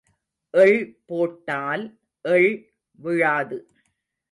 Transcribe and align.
எள் 0.53 0.79
போட்டால் 1.05 1.83
எள் 2.25 2.51
விழாது. 2.99 3.59